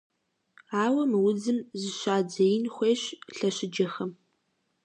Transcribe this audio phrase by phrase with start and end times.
[0.83, 3.03] Ауэ мы удзым зыщадзеин хуейщ
[3.37, 4.11] лъэщыджэхэм.